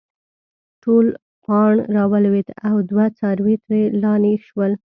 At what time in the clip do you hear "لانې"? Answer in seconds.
4.01-4.35